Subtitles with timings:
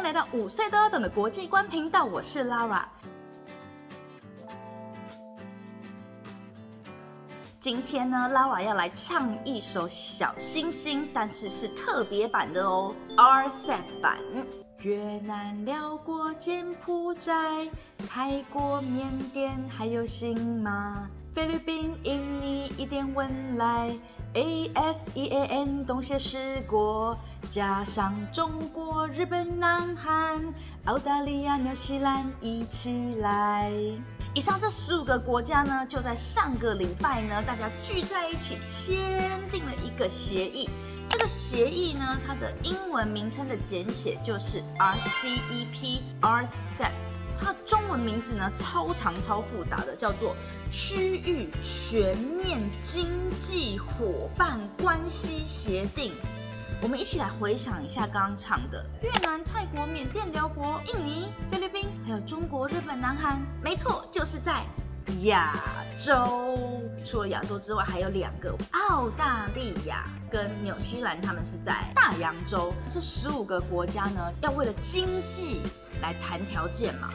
[0.00, 2.84] 迎来到五岁都要懂的国际观频道，我是 Lara。
[7.58, 14.18] 今天呢，Lara 要来唱一首《小星星》，但是是特别版的哦，RCEP 版。
[14.78, 17.68] 越南、辽国、柬埔寨、
[18.08, 23.94] 泰国、缅甸，还有新马、菲律宾、印尼、一点文莱。
[24.32, 27.18] ASEAN 东协十国，
[27.50, 30.40] 加上中国、日本、南韩、
[30.84, 33.72] 澳大利亚、纽西兰一起来。
[34.32, 40.70] 以上这十五个国家呢，就在上个礼拜呢，大家聚在一起签订了一个协议。
[41.08, 46.50] 这个协议呢，它的英文名称的简写就是 RCEP，RCEP。
[47.40, 50.36] 它的中文名字呢，超长超复杂的，叫做
[50.70, 53.08] 区域全面经
[53.40, 56.12] 济伙伴关系协定。
[56.82, 63.38] 我们一起来回想一下刚刚唱的越南、泰国、缅甸、辽国、印尼、菲律宾，还有中国、日本、南韩。
[63.62, 64.64] 没错，就是在
[65.24, 65.60] 亚
[66.02, 66.58] 洲。
[67.04, 72.72] 除了亚洲之外，还有两个澳大利亚跟纽西兰，他们是在大洋洲。
[72.88, 75.60] 这十五个国家呢，要为了经济
[76.00, 77.10] 来谈条件嘛。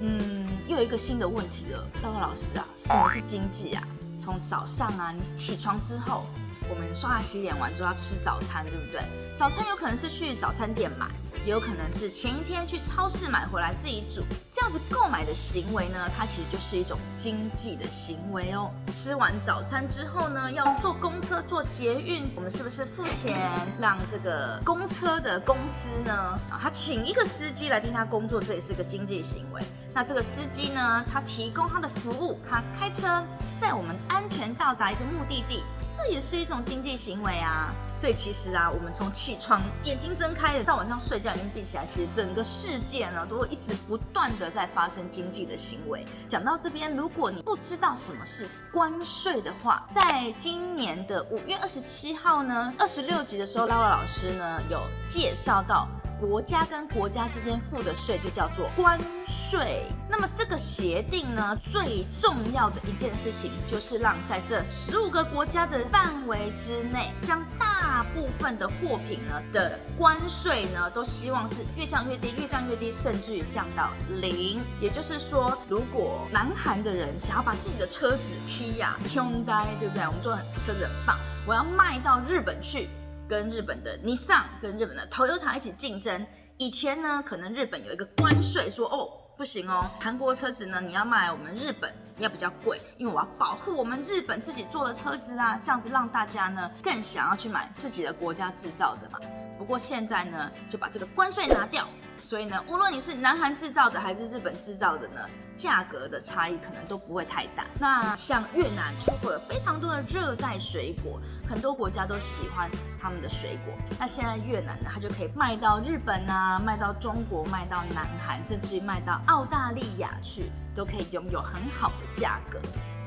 [0.00, 3.82] 嗯，又有一个新的问题了，大华老师啊，什么是经济啊？
[4.20, 6.26] 从早上啊，你起床之后，
[6.68, 9.02] 我们刷牙洗脸完之后要吃早餐，对不对？
[9.36, 11.08] 早餐有可能是去早餐店买。
[11.46, 18.70] 也有可能是前一天去超市买回来自己煮，这样子购买的行为呢，它其实就是一种经济的行为哦。
[18.92, 26.12] 吃完早餐之后呢，要坐公车、坐捷运，我们是不是付钱让这个公车的公司呢？
[26.50, 29.62] 啊，他请一个司机来替他工作，这也是个经济行为。
[29.94, 33.24] 那这个司机呢，他提供他的服务，他开车
[33.58, 35.62] 载我们安全到达一个目的地。
[35.96, 46.04] 这也是一种经济行为啊，所以其实啊，我们从起床眼睛睁开的到晚上睡觉眼睛闭起来，其实整个世界呢都会一直不断的在发生经济的行为。
[46.28, 55.88] 讲到这边，如果你不知道什么是关税的话，在今年的五月二十七号呢，二十六集的时候，拉拉老师呢有介绍到。
[56.20, 59.86] 国家跟国家之间付的税就叫做关税。
[60.10, 73.90] 那么这个协定呢，最重要的一件事情就是让在这十五个国家的范围之内，将大部分的货品呢的关税呢，都希望是越降越低，越降越低，甚至于降到
[74.20, 74.60] 零。
[74.80, 80.04] 也就是说，如果南韩的人想要把自己的车子 Kia Hyundai，对不对？
[80.06, 80.36] 我们做
[80.66, 82.88] 车子很棒，我要卖到日本去。
[83.28, 86.26] 跟日本的尼桑跟日本的 Toyota 一起竞争。
[86.56, 99.20] 以前呢，可能日本有一个关税，说哦不行哦，韩国车子呢你要卖我们日本要比较贵，因为我要保护我们日本自己做的车子啊，这样子让大家呢更想要去买自己的国家制造的嘛。
[99.56, 101.86] 不过现在呢，就把这个关税拿掉。
[102.18, 105.20] 所以呢，无论你是南韩制造的还是日本制造的呢，
[105.56, 107.64] 价格的差异可能都不会太大。
[107.78, 112.70] 那像越南出口了非常多的热带水果，很多国家都喜欢
[113.00, 113.74] 他们的水果。
[113.98, 122.58] 那现在越南呢，它就可以卖到日本啊，卖到中国，卖到南韩，甚至于卖到澳大利亚去，都可以拥有很好的价格。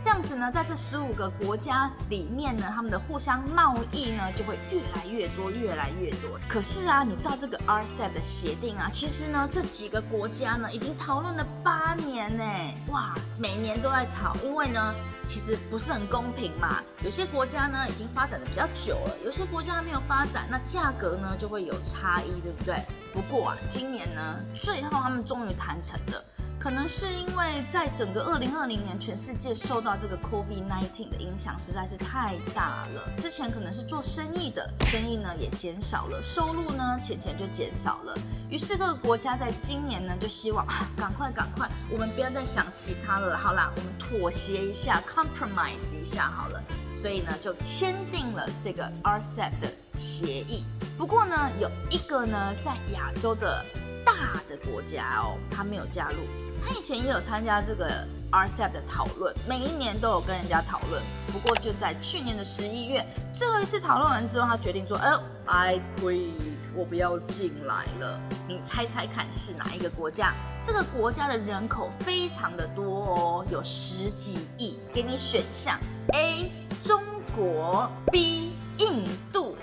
[0.00, 6.38] 这样子呢，在这十五个国家里面呢，他们的互相贸易呢就会越来越多，越来越多。
[6.48, 12.44] 可是啊，你知道这个 RCEP 的协定啊，其实呢，这几个国家呢已经讨论了八年呢，
[12.90, 14.94] 哇，每年都在吵，因为呢，
[15.26, 16.80] 其实不是很公平嘛。
[17.02, 22.80] 有些国家呢已经发展的比较久了，有些国家还没有发展，那价格呢就会有差异，对不对？
[23.12, 26.24] 不过啊，今年呢，最后他们终于谈成了。
[26.60, 33.08] 可能是因为在整个二零二零年，全世界受到这个 COVID-19 的影响实在是太大了。
[33.16, 38.14] 之前可能是做生意的，生意呢也减少了，收入呢钱钱就减少了。
[38.50, 43.36] 于是各个国家在今年呢就希望啊，赶快赶快，我们不要再想其他了。
[43.36, 46.60] 好啦，我们妥协一下，compromise 一下好了。
[46.92, 50.64] 所以呢就签订了这个 RCEP 的协议。
[50.96, 53.64] 不过呢有一个呢在亚洲的
[54.08, 56.16] 大的国家哦，他没有加入。
[56.60, 57.86] 他以前也有参加这个
[58.32, 61.02] RCEP 的讨论，每一年都有跟人家讨论。
[61.30, 63.04] 不过就在去年的十一月，
[63.36, 66.30] 最后一次讨论完之后，他决定说：“哎呦，I quit，
[66.74, 68.18] 我不要进来了。”
[68.48, 70.32] 你猜猜看是哪一个国家？
[70.64, 74.78] 这个国家的人口非常的多哦，有十几亿。
[74.92, 75.78] 给你选项
[76.14, 76.50] ：A.
[76.82, 77.02] 中
[77.36, 78.50] 国；B.
[78.78, 79.56] 印度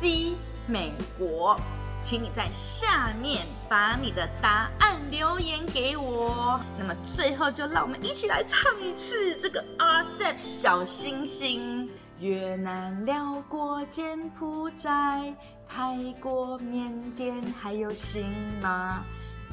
[0.00, 0.34] ；C.
[0.66, 1.60] 美国。
[2.06, 6.60] 请你在下面把你的答案留言给我。
[6.78, 11.90] 那么最后就让我们一起来唱一次这个 RCEP 小星星。
[12.20, 15.34] 越南、辽国、柬埔寨、
[15.68, 18.24] 泰国、缅甸还有新
[18.62, 19.02] 马，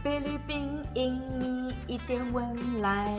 [0.04, 3.18] 菲律宾、印尼一点文莱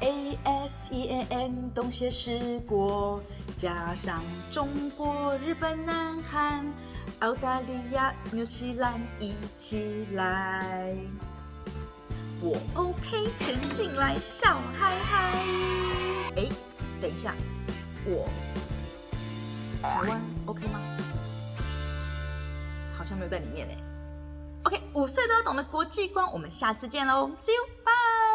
[0.00, 3.22] ，ASEAN 东协十国，
[3.56, 6.66] 加上中国、日本、南韩、
[7.20, 10.94] 澳大利亚、纽西兰一起来。
[12.40, 15.32] 我 OK，前进来，笑嗨嗨。
[16.36, 16.48] 哎，
[17.00, 17.34] 等一下，
[18.04, 18.28] 我
[19.80, 20.80] 台湾 OK 吗？
[22.96, 23.74] 好像没有在里面呢。
[24.64, 28.25] OK，五岁都要懂的国际观，我们下次见喽，See you，bye。